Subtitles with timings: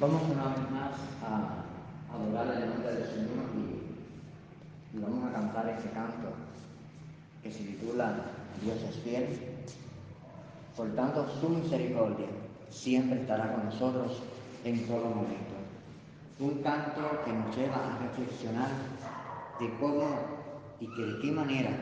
[0.00, 0.92] Vamos una vez más
[1.22, 1.60] a
[2.14, 6.28] adorar el nombre del Señor y, vamos a cantar este canto
[7.42, 8.14] que se titula
[8.62, 9.28] Dios es fiel.
[10.74, 12.28] Por tanto, su misericordia
[12.70, 14.22] siempre estará con nosotros
[14.64, 15.52] en todo momento.
[16.38, 18.70] Un canto que nos lleva a reflexionar
[19.60, 20.06] de cómo
[20.80, 21.72] y de qué manera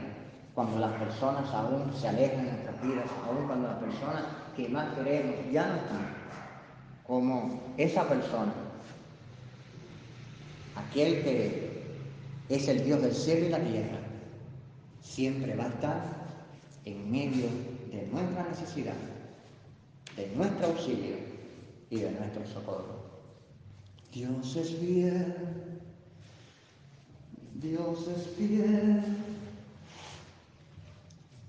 [0.56, 4.24] cuando las personas aún se alejan de nuestras vidas, aún cuando las personas
[4.56, 6.18] que más queremos ya no están,
[7.08, 8.52] como esa persona,
[10.76, 11.82] aquel que
[12.50, 13.98] es el Dios del cielo y la tierra,
[15.00, 16.02] siempre va a estar
[16.84, 17.46] en medio
[17.90, 18.94] de nuestra necesidad,
[20.16, 21.16] de nuestro auxilio
[21.88, 23.08] y de nuestro socorro.
[24.12, 25.34] Dios es fiel,
[27.54, 29.02] Dios es fiel.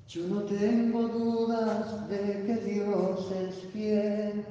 [0.08, 4.46] Yo no tengo dudas de que Dios es fiel.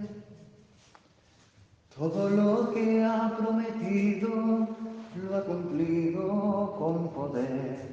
[1.99, 4.69] Todo lo que ha prometido
[5.17, 7.89] lo ha cumplido con poder.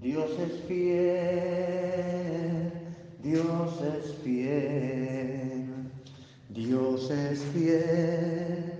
[0.00, 2.70] Dios es fiel,
[3.20, 5.66] Dios es fiel,
[6.50, 8.72] Dios es fiel,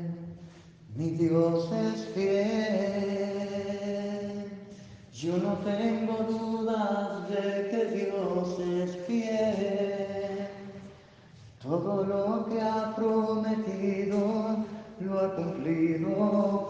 [0.94, 3.40] mi Dios es fiel.
[5.12, 10.46] Yo no tengo dudas de que Dios es fiel.
[11.60, 13.99] Todo lo que ha prometido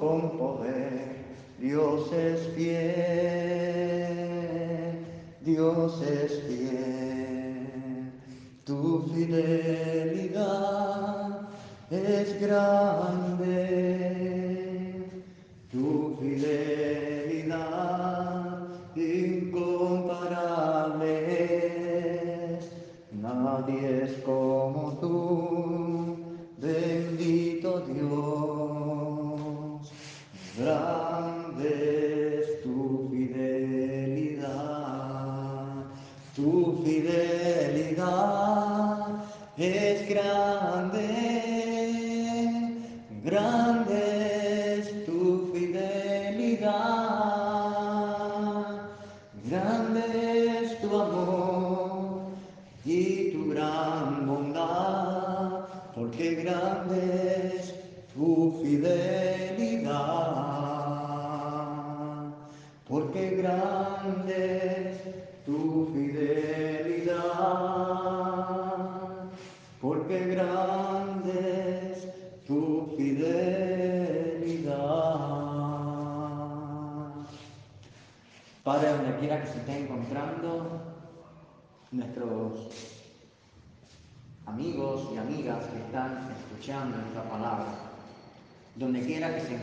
[0.01, 1.21] con poder.
[1.59, 2.81] Dios es fiel,
[5.43, 8.11] Dios es fiel.
[8.65, 10.31] Tu fidelidad
[11.91, 13.59] es grande,
[15.71, 17.10] tu fidelidad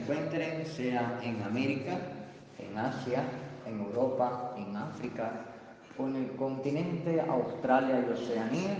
[0.07, 1.97] encuentren, sea en América,
[2.59, 3.23] en Asia,
[3.65, 5.31] en Europa, en África
[5.97, 8.77] o en el continente Australia y Oceanía,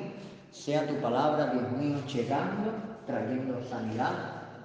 [0.51, 2.71] sea tu palabra, Dios mío, llegando,
[3.05, 4.13] trayendo sanidad,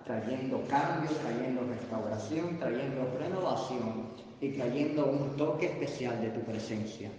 [0.05, 4.07] trayendo cambio, trayendo restauración, trayendo renovación
[4.41, 7.11] y trayendo un toque especial de tu presencia.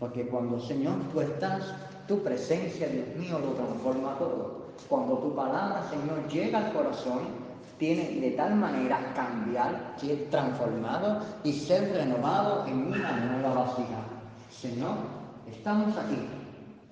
[0.00, 1.62] Porque cuando, Señor, tú estás,
[2.08, 4.70] tu presencia, Dios mío, lo transforma todo.
[4.88, 7.39] Cuando tu palabra, Señor, llega al corazón,
[7.80, 14.04] tiene de tal manera cambiar, ser transformado y ser renovado en una nueva vasija.
[14.50, 14.96] Señor,
[15.50, 16.18] estamos aquí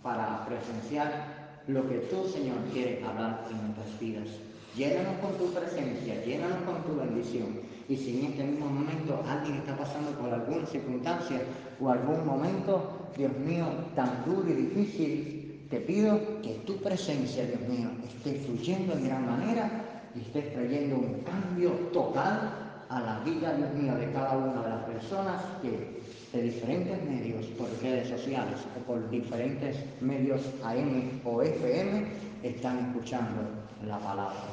[0.02, 4.28] para presenciar lo que tú, Señor, quieres hablar en nuestras vidas.
[4.74, 7.60] Llénanos con tu presencia, llénanos con tu bendición.
[7.86, 11.42] Y si en este mismo momento alguien está pasando por alguna circunstancia
[11.80, 17.60] o algún momento, Dios mío, tan duro y difícil, te pido que tu presencia, Dios
[17.68, 22.52] mío, esté fluyendo en gran manera y estés trayendo un cambio total
[22.88, 25.98] a la vida, Dios mío, de cada una de las personas que
[26.32, 32.06] de diferentes medios, por redes sociales o por diferentes medios AM o FM,
[32.42, 33.42] están escuchando
[33.86, 34.44] la palabra.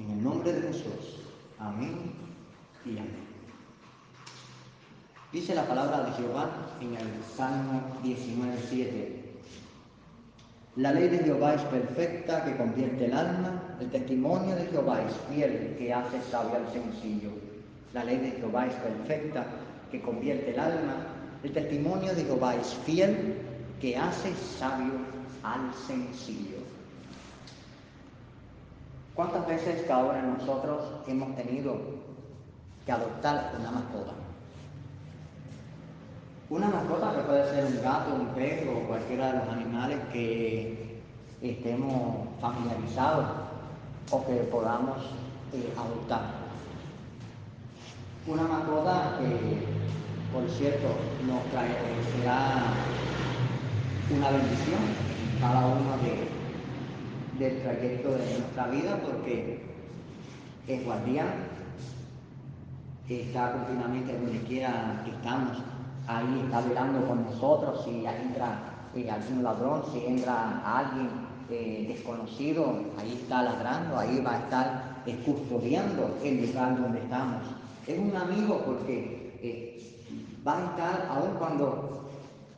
[0.00, 1.22] En el nombre de Jesús.
[1.58, 2.12] Amén
[2.84, 3.28] y amén.
[5.32, 6.48] Dice la palabra de Jehová
[6.80, 9.17] en el Salmo 19.7.
[10.78, 13.60] La ley de Jehová es perfecta, que convierte el alma.
[13.80, 17.30] El testimonio de Jehová es fiel, que hace sabio al sencillo.
[17.92, 19.44] La ley de Jehová es perfecta,
[19.90, 20.94] que convierte el alma.
[21.42, 23.38] El testimonio de Jehová es fiel,
[23.80, 24.92] que hace sabio
[25.42, 26.58] al sencillo.
[29.16, 31.76] ¿Cuántas veces cada uno de nosotros hemos tenido
[32.86, 34.27] que adoptar una mascota?
[36.50, 41.00] Una mascota que puede ser un gato, un perro o cualquiera de los animales que
[41.42, 43.26] estemos familiarizados.
[44.10, 44.96] o que podamos
[45.52, 46.22] eh, adoptar.
[48.26, 49.66] Una mascota que,
[50.32, 50.88] por cierto,
[51.26, 51.76] nos trae,
[52.16, 52.72] será
[54.10, 54.80] una bendición
[55.34, 55.96] en cada uno
[57.38, 59.62] del trayecto de nuestra vida porque
[60.66, 61.28] es guardián,
[63.08, 65.58] está continuamente donde quiera que estamos,
[66.08, 68.58] ahí está velando con nosotros, si entra
[68.94, 71.10] eh, algún ladrón, si entra alguien
[71.50, 77.42] eh, desconocido, ahí está ladrando, ahí va a estar eh, custodiando el lugar donde estamos.
[77.86, 79.18] Es un amigo porque
[80.46, 82.08] va a estar, aun cuando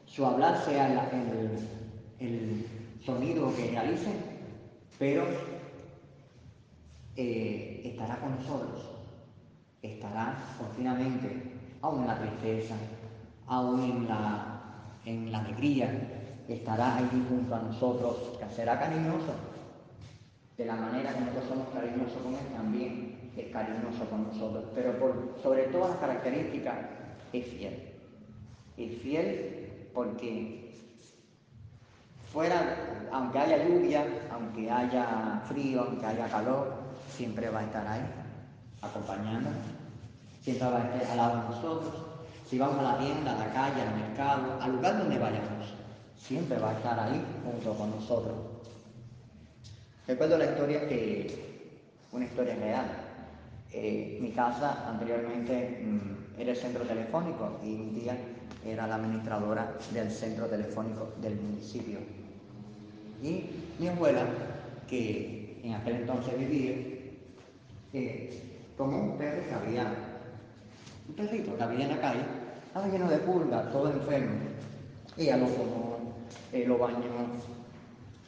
[0.07, 1.59] su hablar sea el,
[2.21, 2.67] el
[3.05, 4.13] sonido que realice,
[4.99, 5.25] pero
[7.17, 8.89] estará con nosotros,
[9.83, 11.53] estará continuamente,
[11.83, 12.75] aún en la tristeza,
[13.51, 14.61] aún en la,
[15.05, 15.91] en la alegría,
[16.49, 19.35] estará ahí junto a nosotros, que será cariñoso.
[20.57, 24.65] De la manera que nosotros somos cariñosos con Él, también es cariñoso con nosotros.
[24.73, 24.93] Pero
[25.43, 26.77] sobre todas las características,
[27.33, 27.89] es fiel.
[28.77, 30.73] Es fiel porque
[32.33, 36.73] fuera, aunque haya lluvia, aunque haya frío, aunque haya calor,
[37.09, 38.03] siempre va a estar ahí,
[38.81, 39.59] acompañándonos,
[40.43, 42.10] siempre va a estar al lado de nosotros.
[42.51, 45.73] Si vamos a la tienda, a la calle, al mercado, al lugar donde vayamos,
[46.19, 48.35] siempre va a estar ahí junto con nosotros.
[50.05, 51.81] Recuerdo la historia que,
[52.11, 52.87] una historia real.
[53.73, 58.19] Eh, mi casa anteriormente mm, era el centro telefónico y mi tía
[58.67, 62.01] era la administradora del centro telefónico del municipio.
[63.23, 63.45] Y
[63.79, 64.27] mi abuela,
[64.89, 66.75] que en aquel entonces vivía,
[68.77, 69.95] como un perro que había,
[71.09, 72.40] un perrito que había en la calle,
[72.71, 74.39] estaba lleno de pulgas, todo enfermo.
[75.17, 75.99] Ella lo tomó,
[76.53, 77.01] lo bañó,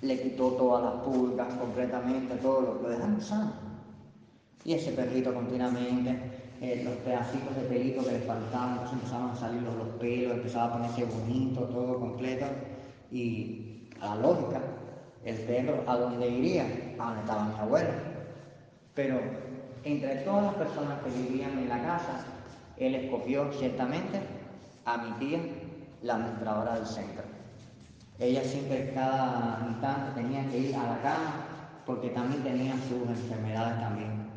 [0.00, 3.52] le quitó todas las pulgas completamente, todo lo, lo dejaron sano.
[4.64, 6.18] Y ese perrito continuamente,
[6.60, 10.36] eh, los pedacitos de pelito que le faltaban, entonces empezaban a salir los, los pelos,
[10.36, 12.46] empezaba a ponerse bonito, todo completo.
[13.12, 14.60] Y a la lógica,
[15.24, 16.66] el perro a dónde iría,
[16.98, 17.94] a donde estaba mi abuela.
[18.96, 19.20] Pero
[19.84, 22.24] entre todas las personas que vivían en la casa,
[22.76, 24.20] él escogió ciertamente
[24.84, 25.40] a mi tía,
[26.02, 27.22] la administradora del centro.
[28.18, 31.46] Ella siempre cada instante tenía que ir a la cama
[31.86, 34.30] porque también tenía sus enfermedades también.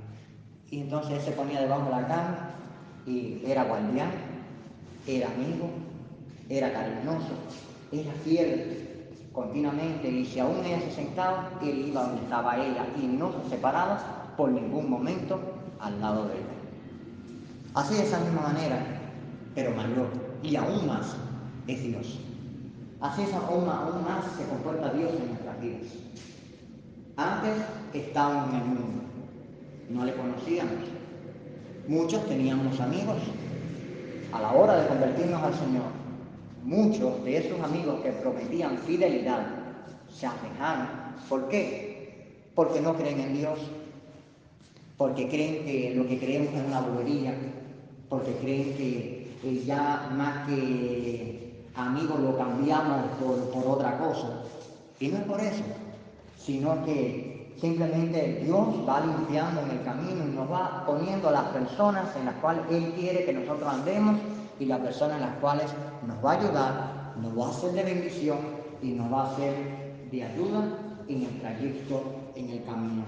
[0.70, 2.50] Y entonces él se ponía debajo de la cama
[3.06, 4.10] y era guardián,
[5.08, 5.70] era amigo,
[6.50, 7.34] era cariñoso,
[7.92, 8.86] era fiel
[9.32, 13.50] continuamente y si aún ella se sentaba, él iba donde estaba ella y no se
[13.50, 15.40] separaba por ningún momento
[15.80, 16.55] al lado de ella.
[17.76, 18.86] Así de esa misma manera,
[19.54, 20.08] pero mayor
[20.42, 21.14] y aún más
[21.68, 22.20] es Dios.
[23.02, 25.82] Así es aún, aún más se comporta Dios en nuestras vidas.
[27.18, 27.52] Antes
[27.94, 29.04] estábamos en el mundo,
[29.90, 30.86] no le conocíamos.
[31.90, 33.18] Muchos teníamos amigos.
[34.32, 35.84] A la hora de convertirnos al Señor,
[36.64, 39.48] muchos de esos amigos que prometían fidelidad
[40.10, 40.88] se alejaron.
[41.28, 42.46] ¿Por qué?
[42.56, 43.60] Porque no creen en Dios,
[44.98, 47.36] porque creen que lo que creemos es una bobería,
[48.10, 54.42] porque creen que ya más que amigos lo cambiamos por, otra cosa.
[55.00, 55.64] Y no es por eso,
[56.38, 62.16] sino que simplemente Dios va limpiando en el camino y nos va poniendo las personas
[62.16, 64.18] en las cuales Él quiere que nosotros andemos
[64.60, 65.66] y las personas en las cuales
[66.08, 68.38] nos va a ayudar, nos va a hacer de bendición
[68.82, 70.64] y nos va a hacer de ayuda
[71.08, 72.04] en el trayecto,
[72.36, 73.04] en el camino.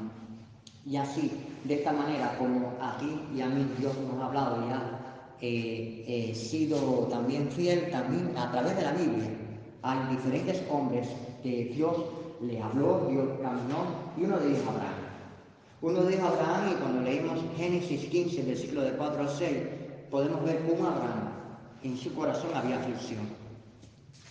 [0.86, 1.32] Y así,
[1.68, 5.00] de esta manera, como a ti y a mí Dios nos ha hablado y ha
[5.42, 9.30] eh, sido también fiel, también a través de la Biblia,
[9.82, 11.08] hay diferentes hombres
[11.44, 11.96] que Dios
[12.42, 13.86] le habló, Dios caminó,
[14.18, 15.08] y uno de ellos Abraham.
[15.82, 19.58] Uno de ellos Abraham, y cuando leímos Génesis 15, versículo de 4 al 6,
[20.10, 21.34] podemos ver cómo Abraham,
[21.84, 23.22] en su corazón había aflicción.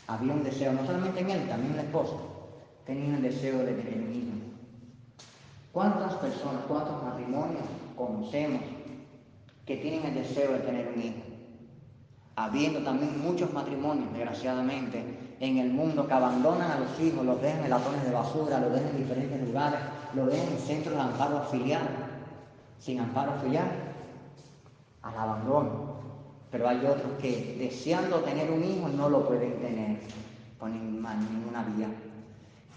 [0.08, 2.14] Había un deseo, no solamente en él, también en la esposa,
[2.84, 4.45] tenía el deseo de tener un hijo.
[5.76, 7.60] ¿Cuántas personas, cuántos matrimonios
[7.98, 8.62] conocemos
[9.66, 11.20] que tienen el deseo de tener un hijo?
[12.34, 17.64] Habiendo también muchos matrimonios, desgraciadamente, en el mundo que abandonan a los hijos, los dejan
[17.64, 19.80] en latones de basura, los dejan en diferentes lugares,
[20.14, 21.86] los dejan en centros de amparo filial,
[22.78, 23.70] sin amparo filial,
[25.02, 25.96] al abandono.
[26.50, 29.98] Pero hay otros que deseando tener un hijo no lo pueden tener
[30.58, 31.88] por ninguna vía.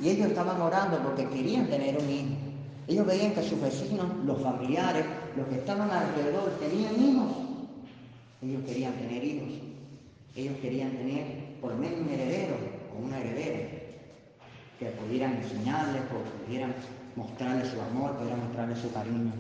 [0.02, 2.49] Y ellos estaban orando porque querían tener un hijo.
[2.90, 5.06] Ellos veían que sus vecinos, los familiares,
[5.38, 7.28] los que estaban alrededor, tenían hijos.
[8.42, 9.50] Ellos querían tener hijos.
[10.36, 12.56] Ellos querían tener por medio un heredero
[12.92, 13.70] o una heredera
[14.80, 16.74] que pudieran enseñarles, que pudieran
[17.16, 19.34] mostrarle su amor, pudiera mostrarle su cariño.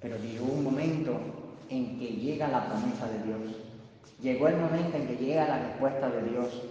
[0.00, 1.20] Pero llegó un momento
[1.70, 3.56] en que llega la promesa de Dios.
[4.20, 6.62] Llegó el momento en que llega la respuesta de Dios.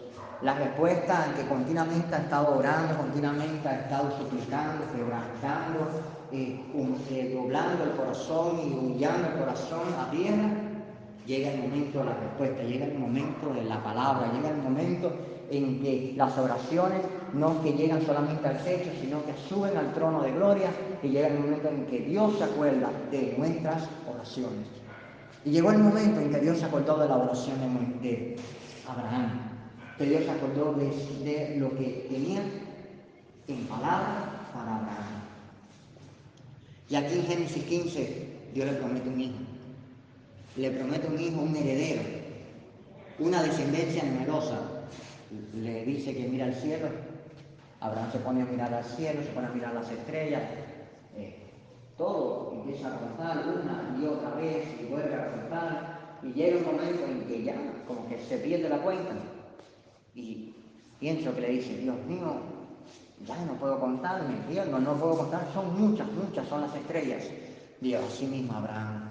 [0.41, 5.89] La respuesta que continuamente ha estado orando, continuamente ha estado suplicando, quebrantando,
[6.31, 6.61] eh,
[7.09, 10.49] eh, doblando el corazón y humillando el corazón a tierra.
[11.25, 15.11] Llega el momento de la respuesta, llega el momento de la palabra, llega el momento
[15.49, 17.01] en que las oraciones
[17.33, 20.69] no que llegan solamente al techo, sino que suben al trono de gloria
[21.01, 24.67] y llega el momento en que Dios se acuerda de nuestras oraciones.
[25.43, 27.57] Y llegó el momento en que Dios se acordó de la oración
[28.01, 28.35] de,
[28.87, 29.54] Abraham,
[29.97, 32.41] que Dios se acordó de, lo que tenía
[33.47, 35.23] en palabra para Abraham.
[36.89, 39.37] Y aquí en Génesis 15, Dios le promete un hijo.
[40.57, 42.01] Le promete un hijo, un heredero,
[43.19, 44.59] una descendencia numerosa.
[45.55, 46.87] Le dice que mira al cielo.
[47.79, 50.41] Abraham se pone a mirar al cielo, se pone a mirar las estrellas,
[51.97, 56.65] todo empieza a contar una y otra vez y vuelve a contar y llega un
[56.65, 57.55] momento en que ya
[57.87, 59.13] como que se pierde la cuenta
[60.15, 60.53] y
[60.99, 62.37] pienso que le dice, Dios mío,
[63.25, 67.23] ya no puedo contar, me pierdo, no puedo contar, son muchas, muchas son las estrellas.
[67.81, 69.03] Dios, así mismo Abraham.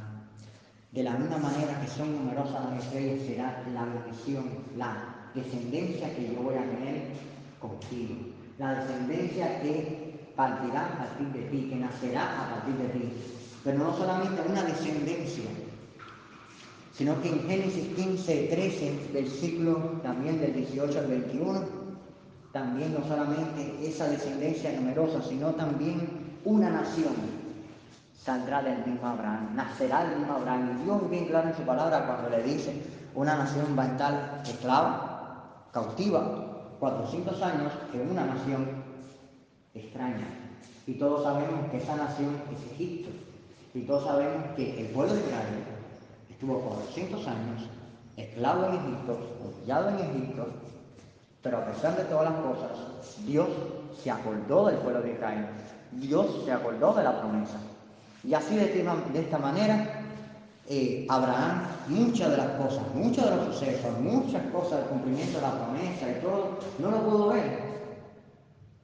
[0.92, 4.44] De la misma manera que son numerosas las estrellas, será la bendición,
[4.76, 4.96] la
[5.34, 7.02] descendencia que yo voy a tener
[7.60, 8.14] contigo.
[8.58, 13.12] La descendencia que partirá a partir de ti, que nacerá a partir de ti.
[13.64, 15.44] Pero no solamente una descendencia,
[16.96, 21.60] sino que en Génesis 15, 13, versículo también del 18 al 21,
[22.52, 27.14] también no solamente esa descendencia numerosa, sino también una nación
[28.14, 30.78] saldrá del mismo Abraham, nacerá del mismo Abraham.
[30.80, 32.80] Y Dios bien claro en su palabra cuando le dice,
[33.14, 38.66] una nación va a estar esclava, cautiva, 400 años en una nación
[39.74, 40.28] extraña.
[40.86, 43.10] Y todos sabemos que esa nación es Egipto.
[43.74, 45.73] Y todos sabemos que el pueblo de Israel
[46.34, 47.62] estuvo 400 años
[48.16, 50.46] esclavo en Egipto, humillado en Egipto,
[51.42, 52.70] pero a pesar de todas las cosas,
[53.26, 53.48] Dios
[54.02, 55.46] se acordó del pueblo de Israel.
[55.92, 57.58] Dios se acordó de la promesa.
[58.22, 60.02] Y así de, esta manera,
[60.68, 65.42] eh, Abraham, muchas de las cosas, muchos de los sucesos, muchas cosas del cumplimiento de
[65.42, 67.74] la promesa y todo, no lo pudo ver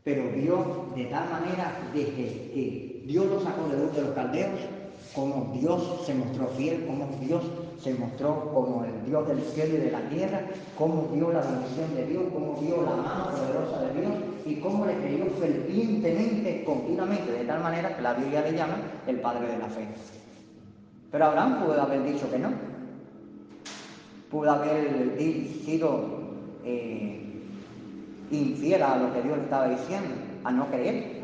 [0.05, 4.61] pero vio de tal manera desde que Dios lo sacó de luz de los caldeos,
[5.15, 7.43] como Dios se mostró fiel, como Dios
[7.83, 10.43] se mostró como el Dios del cielo y de la tierra,
[10.79, 14.13] cómo vio la bendición de Dios, cómo vio la mano poderosa de Dios
[14.47, 18.77] y cómo le creyó fervientemente, continuamente, de tal manera que la Biblia le llama
[19.07, 19.89] el Padre de la Fe.
[21.11, 22.51] Pero Abraham pudo haber dicho que no.
[24.31, 25.19] Pudo haber
[25.65, 26.21] sido
[26.65, 27.21] eh,
[28.31, 30.15] infiel a lo que Dios le estaba diciendo,
[30.45, 31.20] a no creer.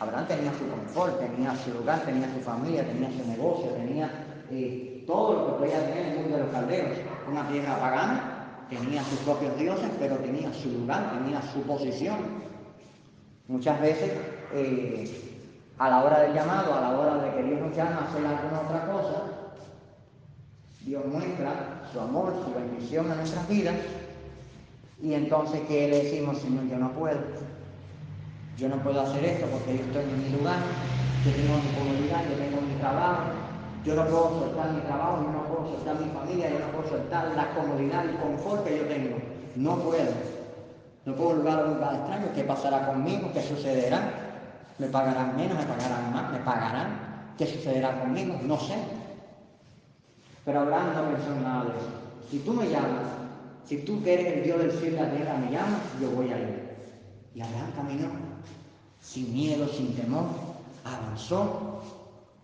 [0.00, 4.10] Abraham tenía su confort, tenía su lugar, tenía su familia, tenía su negocio, tenía
[4.50, 6.98] eh, todo lo que podía tener en el mundo de los calderos.
[7.30, 12.18] Una tierra pagana, tenía sus propios dioses, pero tenía su lugar, tenía su posición.
[13.46, 14.12] Muchas veces,
[14.52, 15.40] eh,
[15.78, 18.26] a la hora del llamado, a la hora de que Dios nos llama a hacer
[18.26, 19.22] alguna otra cosa,
[20.80, 23.74] Dios muestra su amor, su bendición en nuestras vidas
[25.02, 26.66] y entonces, ¿qué le decimos, Señor?
[26.66, 27.20] Yo no puedo.
[28.56, 30.58] Yo no puedo hacer esto porque yo estoy en mi lugar,
[31.24, 33.22] yo tengo mi comunidad, yo tengo mi trabajo,
[33.84, 36.88] yo no puedo soltar mi trabajo, yo no puedo soltar mi familia, yo no puedo
[36.88, 39.16] soltar la comodidad, el confort que yo tengo.
[39.56, 40.12] No puedo.
[41.04, 42.26] No puedo lugar a un lugar extraño.
[42.34, 43.30] ¿Qué pasará conmigo?
[43.34, 44.00] ¿Qué sucederá?
[44.78, 45.58] ¿Me pagarán menos?
[45.58, 46.32] ¿Me pagarán más?
[46.32, 47.34] ¿Me pagarán?
[47.36, 48.38] ¿Qué sucederá conmigo?
[48.44, 48.76] No sé.
[50.44, 51.90] Pero Abraham no pensó nada de eso.
[52.30, 53.02] Si tú me llamas,
[53.66, 56.38] si tú que el Dios del cielo y la tierra me llamas, yo voy a
[56.38, 56.64] ir.
[57.34, 58.33] Y Abraham caminó
[59.04, 60.24] sin miedo, sin temor,
[60.84, 61.80] avanzó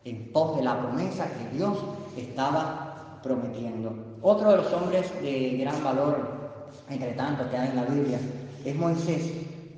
[0.04, 1.78] en pos de la promesa que Dios
[2.16, 3.94] estaba prometiendo.
[4.22, 6.50] Otro de los hombres de gran valor,
[6.88, 8.20] entre tantos que hay en la Biblia,
[8.64, 9.32] es Moisés.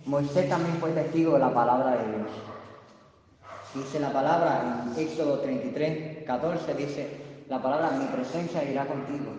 [0.04, 2.28] Moisés también fue testigo de la palabra de Dios.
[3.74, 7.16] Dice la palabra en Éxodo 33, 14, dice
[7.48, 9.32] la palabra, mi presencia irá contigo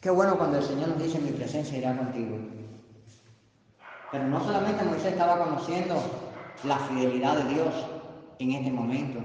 [0.00, 2.38] Qué bueno cuando el Señor nos dice mi presencia irá contigo.
[4.10, 5.96] Pero no solamente Moisés estaba conociendo
[6.64, 7.74] la fidelidad de Dios
[8.38, 9.20] en este momento.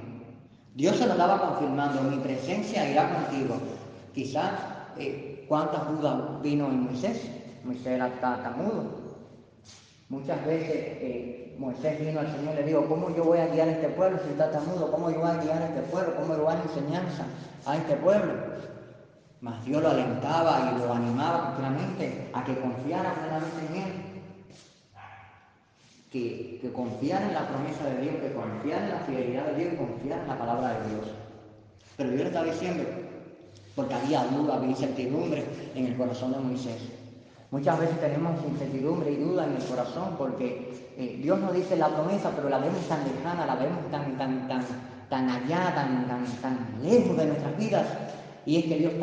[0.75, 3.55] Dios se lo estaba confirmando, mi presencia irá contigo.
[4.13, 4.51] Quizás,
[4.97, 7.21] eh, ¿cuántas dudas vino en Moisés?
[7.63, 9.03] Moisés era tartamudo.
[10.09, 13.69] Muchas veces eh, Moisés vino al Señor y le dijo, ¿cómo yo voy a guiar
[13.69, 14.91] a este pueblo si está tartamudo?
[14.91, 16.15] ¿Cómo yo voy a guiar a este pueblo?
[16.15, 17.25] ¿Cómo yo voy a dar enseñanza
[17.65, 18.33] a este pueblo?
[19.41, 24.13] Mas Dios lo alentaba y lo animaba continuamente a que confiara plenamente en Él.
[26.13, 29.77] Que, que en la promesa de Dios, que confiar en la fidelidad de Dios y
[29.77, 31.07] confiar en la palabra de Dios.
[31.97, 32.83] Pero Dios está diciendo,
[33.75, 35.43] porque había duda, había incertidumbre
[35.73, 36.77] en el corazón de Moisés.
[37.49, 41.89] Muchas veces tenemos incertidumbre y duda en el corazón porque eh, Dios nos dice la
[41.89, 44.63] promesa, pero la vemos tan lejana, la vemos tan, tan, tan,
[45.09, 47.87] tan allá, tan, tan, tan lejos de nuestras vidas.
[48.45, 48.93] Y es que Dios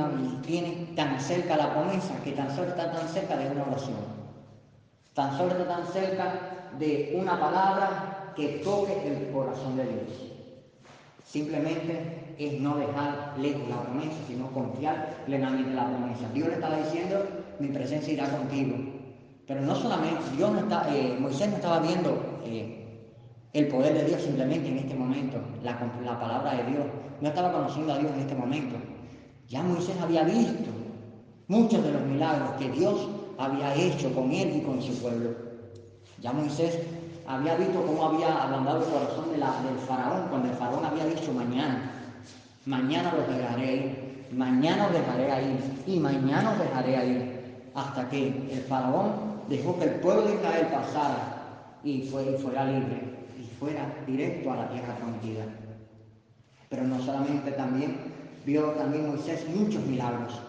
[0.46, 3.98] tiene tan cerca la promesa que tan solo está tan cerca de una oración.
[5.14, 10.30] Tan solo está tan cerca de una palabra que toque el corazón de Dios.
[11.24, 16.28] Simplemente es no dejar lejos la promesa, sino confiar plenamente en la promesa.
[16.32, 17.24] Dios le estaba diciendo,
[17.58, 18.76] mi presencia irá contigo.
[19.46, 23.14] Pero no solamente, Dios no está, eh, Moisés no estaba viendo eh,
[23.52, 25.72] el poder de Dios simplemente en este momento, la,
[26.04, 26.86] la palabra de Dios.
[27.20, 28.76] No estaba conociendo a Dios en este momento.
[29.48, 30.70] Ya Moisés había visto
[31.48, 33.08] muchos de los milagros que Dios
[33.38, 35.50] había hecho con él y con su pueblo.
[36.20, 36.78] Ya Moisés
[37.26, 39.42] había visto cómo había ablandado el corazón del
[39.86, 41.92] faraón cuando el faraón había dicho mañana,
[42.66, 48.62] mañana los dejaré mañana los dejaré ahí y mañana los dejaré ahí, hasta que el
[48.68, 49.12] faraón
[49.48, 53.02] dejó que el pueblo de Israel pasara y, y fuera libre
[53.38, 55.44] y fuera directo a la tierra prometida.
[56.68, 57.96] Pero no solamente también
[58.46, 60.40] vio también Moisés muchos milagros.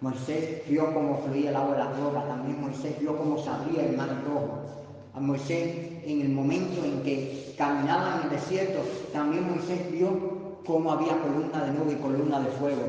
[0.00, 3.84] Moisés vio cómo fluía el agua de la roca, también Moisés vio cómo se abría
[3.84, 4.85] el mar rojo.
[5.16, 8.80] A Moisés en el momento en que caminaba en el desierto,
[9.14, 12.82] también Moisés vio cómo había columna de nube y columna de fuego.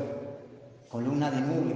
[0.90, 1.74] Columna de nube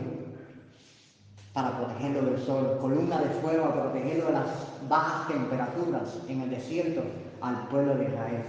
[1.55, 4.49] para protegerlo del sol, columna de fuego para protegerlo de las
[4.91, 7.01] bajas temperaturas en el desierto
[7.41, 8.45] al pueblo de Israel.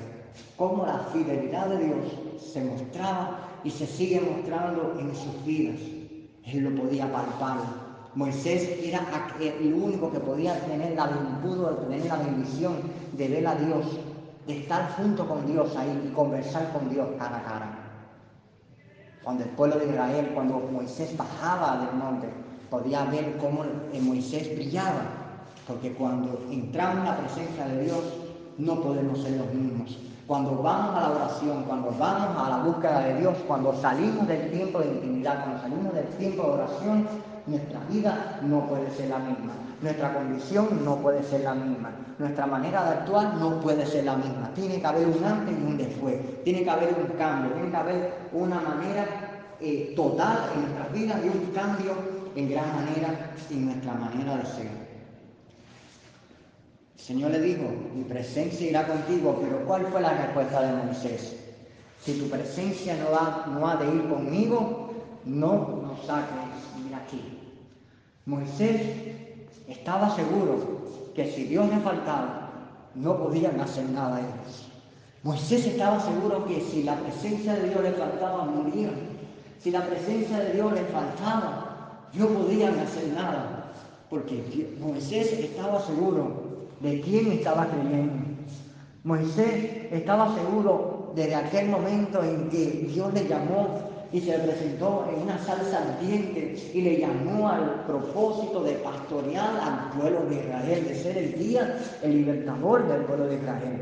[0.57, 2.05] Cómo la fidelidad de Dios
[2.38, 5.79] se mostraba y se sigue mostrando en sus vidas.
[6.43, 7.83] Él lo podía palpar.
[8.15, 9.01] Moisés era
[9.39, 11.10] el único que podía tener la
[11.41, 12.74] pudo tener la bendición
[13.13, 13.85] de ver a Dios,
[14.46, 17.79] de estar junto con Dios ahí y conversar con Dios cara a cara.
[19.24, 22.27] Cuando el pueblo de Israel, cuando Moisés bajaba del monte,
[22.70, 23.64] podía ver cómo
[24.01, 25.05] Moisés brillaba,
[25.68, 28.03] porque cuando entramos en la presencia de Dios,
[28.57, 29.98] no podemos ser los mismos.
[30.27, 34.51] Cuando vamos a la oración, cuando vamos a la búsqueda de Dios, cuando salimos del
[34.51, 37.07] tiempo de intimidad, cuando salimos del tiempo de oración,
[37.46, 39.53] nuestra vida no puede ser la misma.
[39.82, 41.92] Nuestra condición no puede ser la misma.
[42.18, 44.50] Nuestra manera de actuar no puede ser la misma.
[44.56, 46.44] Tiene que haber un antes y un después.
[46.44, 47.51] Tiene que haber un cambio.
[47.51, 49.06] Tiene que haber una manera
[49.60, 51.94] eh, total en nuestras vidas y un cambio
[52.36, 54.68] en gran manera en nuestra manera de ser.
[56.96, 61.36] El Señor le dijo, mi presencia irá contigo, pero ¿cuál fue la respuesta de Moisés?
[62.00, 64.94] Si tu presencia no ha, no ha de ir conmigo,
[65.25, 67.32] no nos saques de aquí.
[68.25, 68.81] Moisés
[69.68, 72.51] estaba seguro que si Dios le faltaba,
[72.96, 74.70] no podían hacer nada ellos.
[75.24, 78.96] Moisés estaba seguro que si la presencia de Dios le faltaba, morían.
[79.59, 83.74] Si la presencia de Dios le faltaba, no podían hacer nada.
[84.09, 88.14] Porque Moisés estaba seguro de quién estaba creyendo.
[89.03, 95.24] Moisés estaba seguro desde aquel momento en que Dios le llamó y se presentó en
[95.24, 100.96] una salsa ardiente y le llamó al propósito de pastorear al pueblo de Israel, de
[100.96, 103.82] ser el guía, el libertador del pueblo de Israel.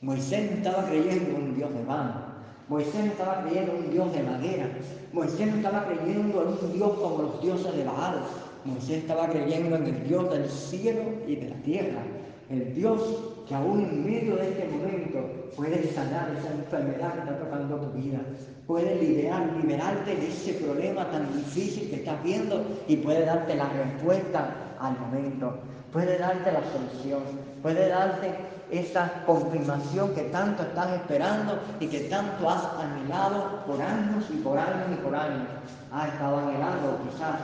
[0.00, 2.34] Moisés no estaba creyendo en un Dios de mano.
[2.68, 4.68] Moisés no estaba creyendo en un Dios de madera.
[5.12, 8.24] Moisés no estaba creyendo en un Dios como los dioses de Baal.
[8.64, 12.02] Moisés estaba creyendo en el Dios del cielo y de la tierra.
[12.50, 13.00] El Dios
[13.46, 17.90] que aún en medio de este momento puede sanar esa enfermedad que está tocando tu
[17.92, 18.20] vida,
[18.66, 23.68] puede liberar, liberarte de ese problema tan difícil que estás viendo y puede darte la
[23.68, 25.58] respuesta al momento,
[25.92, 27.22] puede darte la solución,
[27.62, 28.32] puede darte
[28.70, 34.58] esa confirmación que tanto estás esperando y que tanto has anhelado por años y por
[34.58, 35.48] años y por años.
[35.92, 37.40] Has estado anhelando quizás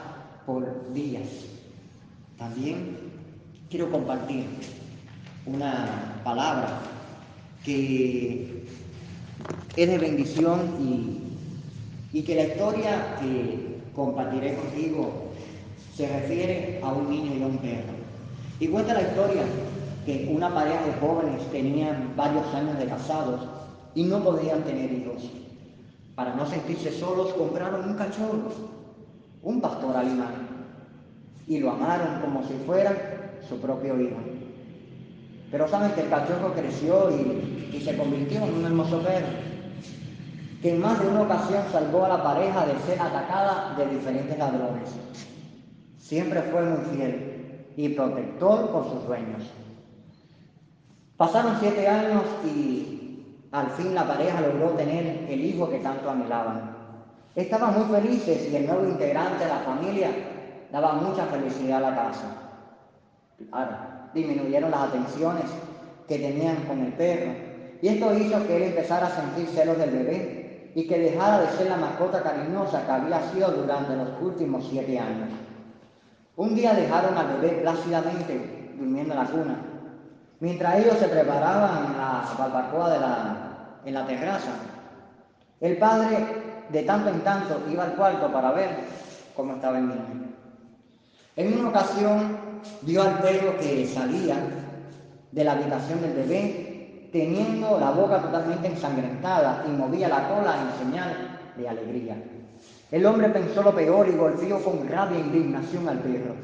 [0.47, 1.29] por días.
[2.39, 2.97] También
[3.69, 4.47] quiero compartir
[5.47, 6.81] una palabra
[7.65, 8.65] que
[9.77, 15.31] es de bendición y, y que la historia que compartiré contigo
[15.95, 17.93] se refiere a un niño y a un perro.
[18.59, 19.43] Y cuenta la historia
[20.05, 23.41] que una pareja de jóvenes tenían varios años de casados
[23.95, 25.31] y no podían tener hijos.
[26.15, 28.51] Para no sentirse solos compraron un cachorro,
[29.43, 30.49] un pastor alemán,
[31.47, 34.17] y lo amaron como si fuera su propio hijo.
[35.51, 39.27] Pero saben que el cachorro creció y, y se convirtió en un hermoso perro,
[40.63, 44.39] que en más de una ocasión salvó a la pareja de ser atacada de diferentes
[44.39, 44.91] ladrones.
[45.99, 49.43] Siempre fue muy fiel y protector por sus dueños.
[51.17, 56.77] Pasaron siete años y al fin la pareja logró tener el hijo que tanto anhelaban.
[57.35, 60.11] Estaban muy felices y el nuevo integrante de la familia
[60.73, 62.37] daba mucha felicidad a la casa.
[64.15, 65.45] Disminuyeron las atenciones
[66.09, 67.51] que tenían con el perro
[67.83, 71.49] y esto hizo que él empezara a sentir celos del bebé y que dejara de
[71.57, 75.31] ser la mascota cariñosa que había sido durante los últimos siete años.
[76.37, 79.57] Un día dejaron al bebé plácidamente durmiendo en la cuna,
[80.41, 83.51] mientras ellos se preparaban en la barbacoa
[83.85, 84.53] en la terraza.
[85.61, 86.27] El padre
[86.69, 88.71] de tanto en tanto iba al cuarto para ver
[89.35, 90.35] cómo estaba el niño.
[91.37, 92.39] En una ocasión
[92.83, 94.37] vio al perro que salía
[95.33, 100.87] de la habitación del bebé teniendo la boca totalmente ensangrentada y movía la cola en
[100.87, 102.17] señal de alegría.
[102.91, 106.35] El hombre pensó lo peor y golpeó con rabia e indignación al perro.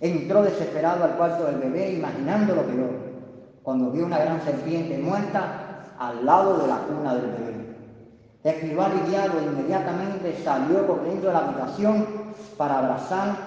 [0.00, 2.90] Entró desesperado al cuarto del bebé imaginando lo peor,
[3.62, 7.54] cuando vio una gran serpiente muerta al lado de la cuna del bebé.
[8.42, 12.06] Escribió aliviado e inmediatamente salió corriendo de la habitación
[12.58, 13.43] para abrazar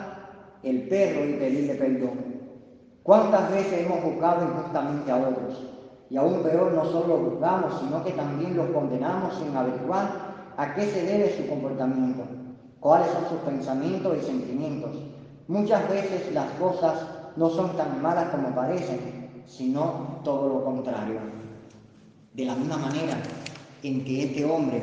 [0.70, 2.38] el perro y pedirle perdón.
[3.04, 5.64] ¿Cuántas veces hemos juzgado injustamente a otros?
[6.10, 10.74] Y aún peor, no solo los juzgamos, sino que también los condenamos sin averiguar a
[10.74, 12.24] qué se debe su comportamiento,
[12.80, 14.92] cuáles son sus pensamientos y sentimientos.
[15.48, 16.96] Muchas veces las cosas
[17.36, 21.20] no son tan malas como parecen, sino todo lo contrario.
[22.34, 23.18] De la misma manera,
[23.84, 24.82] en que este hombre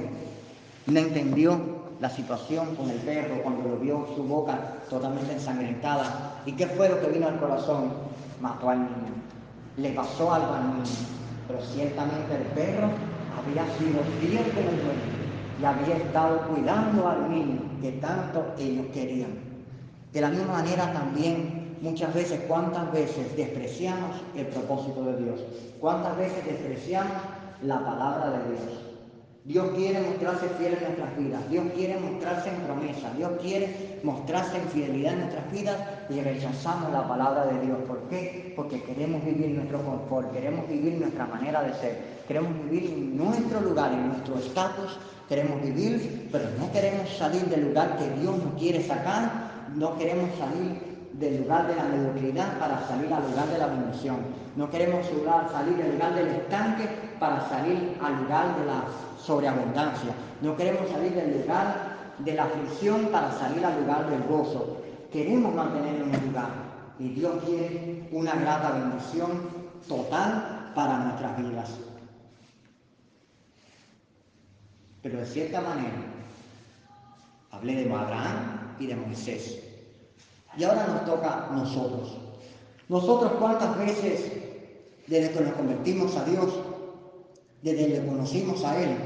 [0.86, 4.58] no entendió la situación con el perro cuando lo vio su boca
[4.90, 6.40] totalmente ensangrentada.
[6.46, 7.92] ¿Y qué fue lo que vino al corazón?
[8.40, 9.12] Mató al niño.
[9.76, 10.84] Le pasó algo al niño.
[11.46, 12.88] Pero ciertamente el perro
[13.38, 15.14] había sido fiel con el dueño
[15.60, 19.30] y había estado cuidando al niño que tanto ellos querían.
[20.12, 25.40] De la misma manera también muchas veces, cuántas veces despreciamos el propósito de Dios,
[25.80, 27.16] cuántas veces despreciamos
[27.62, 28.93] la palabra de Dios.
[29.44, 34.56] Dios quiere mostrarse fiel en nuestras vidas, Dios quiere mostrarse en promesa, Dios quiere mostrarse
[34.56, 35.76] en fidelidad en nuestras vidas
[36.08, 37.76] y rechazamos la palabra de Dios.
[37.86, 38.54] ¿Por qué?
[38.56, 43.60] Porque queremos vivir nuestro confort, queremos vivir nuestra manera de ser, queremos vivir en nuestro
[43.60, 48.54] lugar, en nuestro estatus, queremos vivir, pero no queremos salir del lugar que Dios nos
[48.54, 53.58] quiere sacar, no queremos salir del lugar de la mediocridad para salir al lugar de
[53.58, 54.16] la bendición.
[54.56, 55.06] No queremos
[55.52, 58.84] salir del lugar del estanque para salir al lugar de la
[59.18, 60.10] sobreabundancia.
[60.40, 64.78] No queremos salir del lugar de la aflicción para salir al lugar del gozo.
[65.12, 66.48] Queremos mantenernos en un lugar.
[66.98, 69.48] Y Dios quiere una grata bendición
[69.88, 71.70] total para nuestras vidas.
[75.02, 76.02] Pero de cierta manera,
[77.50, 79.63] hablé de Abraham y de Moisés.
[80.56, 82.16] Y ahora nos toca nosotros.
[82.88, 84.32] Nosotros cuántas veces,
[85.06, 86.52] desde que nos convertimos a Dios,
[87.62, 88.96] desde que le conocimos a Él,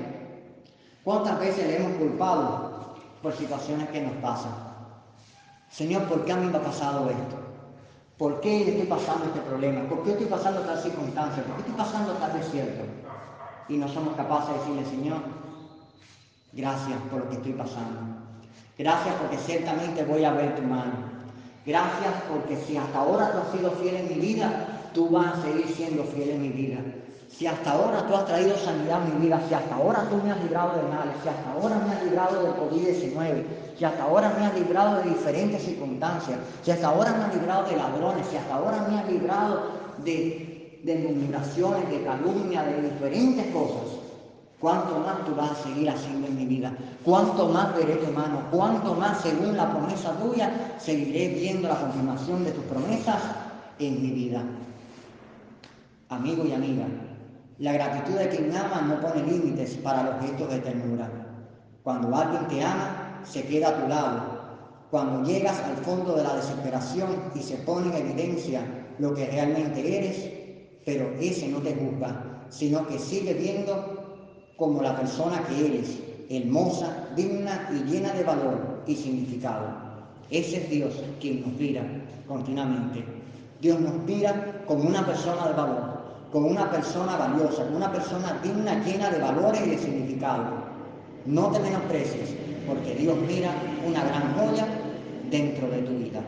[1.05, 4.53] cuántas veces le hemos culpado por situaciones que nos pasan.
[5.71, 7.37] Señor, ¿por qué a mí me ha pasado esto?
[8.17, 9.89] ¿Por qué estoy pasando este problema?
[9.89, 11.45] ¿Por qué estoy pasando tal circunstancia?
[11.45, 12.85] ¿Por qué estoy pasando tal desierto?
[13.69, 15.19] Y no somos capaces de decirle, Señor,
[16.53, 18.01] gracias por lo que estoy pasando.
[18.77, 21.18] Gracias porque ciertamente voy a ver tu mano.
[21.69, 25.43] Gracias porque si hasta ahora tú has sido fiel en mi vida, tú vas a
[25.43, 26.79] seguir siendo fiel en mi vida.
[27.29, 30.33] Si hasta ahora tú has traído sanidad a mi vida, si hasta ahora tú me
[30.33, 33.45] has librado de males, si hasta ahora me has librado del COVID-19,
[33.79, 37.69] si hasta ahora me has librado de diferentes circunstancias, si hasta ahora me has librado
[37.69, 39.65] de ladrones, si hasta ahora me has librado
[39.99, 43.98] de, de de calumnia, de diferentes cosas,
[44.61, 46.73] ¿Cuánto más tú vas a seguir haciendo en mi vida?
[47.05, 48.43] ¿Cuánto más veré tu mano?
[48.51, 53.23] ¿Cuánto más, según la promesa tuya, seguiré viendo la confirmación de tus promesas
[53.79, 54.43] en mi vida?
[56.09, 56.87] Amigo y amiga,
[57.59, 61.09] la gratitud de quien ama no pone límites para los gestos de ternura.
[61.85, 64.39] Cuando alguien te ama, se queda a tu lado.
[64.91, 68.63] Cuando llegas al fondo de la desesperación y se pone en evidencia
[68.99, 70.31] lo que realmente eres,
[70.85, 73.98] pero ese no te juzga, sino que sigue viendo
[74.59, 79.69] como la persona que eres, hermosa, digna y llena de valor y significado.
[80.31, 81.83] Ese es Dios quien nos mira
[82.27, 83.05] continuamente.
[83.63, 86.01] Dios nos mira como una persona de valor,
[86.33, 90.45] como una persona valiosa, como una persona digna, llena de valores y de significado.
[91.25, 92.35] No te menosprecies,
[92.67, 93.53] porque Dios mira
[93.87, 94.67] una gran joya
[95.31, 96.21] dentro de tu vida.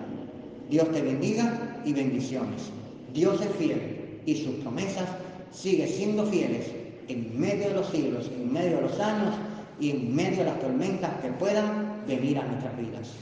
[0.70, 2.70] Dios te bendiga y bendiciones.
[3.12, 5.08] Dios es fiel y sus promesas
[5.50, 6.79] siguen siendo fieles
[7.12, 9.34] en medio de los siglos, en medio de los años
[9.78, 13.12] y en medio de las tormentas que puedan venir a nuestras vidas.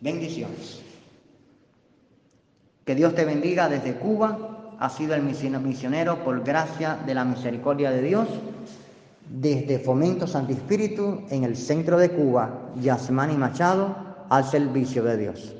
[0.00, 0.82] Bendiciones.
[2.84, 7.90] Que Dios te bendiga desde Cuba ha sido el misionero por gracia de la misericordia
[7.90, 8.28] de Dios
[9.28, 13.94] desde Fomento Santi Espíritu en el centro de Cuba, Yasmani Machado,
[14.30, 15.57] al servicio de Dios.